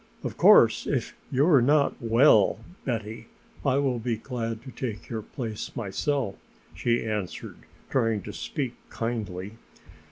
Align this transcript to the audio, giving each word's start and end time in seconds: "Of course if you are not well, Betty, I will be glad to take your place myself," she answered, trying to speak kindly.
"Of 0.23 0.35
course 0.35 0.87
if 0.87 1.15
you 1.31 1.45
are 1.47 1.61
not 1.61 1.93
well, 2.01 2.57
Betty, 2.85 3.27
I 3.63 3.77
will 3.77 3.99
be 3.99 4.17
glad 4.17 4.63
to 4.63 4.71
take 4.71 5.09
your 5.09 5.21
place 5.21 5.75
myself," 5.75 6.37
she 6.73 7.05
answered, 7.05 7.57
trying 7.91 8.23
to 8.23 8.33
speak 8.33 8.73
kindly. 8.89 9.59